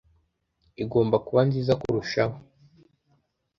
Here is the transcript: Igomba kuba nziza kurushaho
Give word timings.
Igomba 0.83 1.15
kuba 1.25 1.41
nziza 1.47 1.73
kurushaho 1.81 2.35